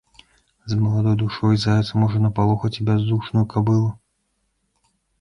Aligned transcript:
З 0.71 0.77
маладой 0.83 1.17
душой 1.23 1.59
заяц 1.65 1.87
можа 2.05 2.23
напалохаць 2.25 2.75
і 2.79 2.89
бяздушную 2.91 3.49
кабылу. 3.55 3.89